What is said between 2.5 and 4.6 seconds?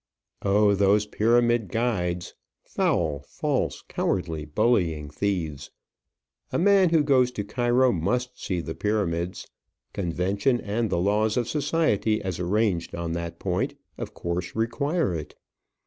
foul, false, cowardly,